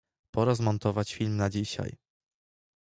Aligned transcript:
Pora 0.31 0.55
zmontować 0.55 1.13
film 1.13 1.37
na 1.37 1.49
dzisiaj. 1.49 1.95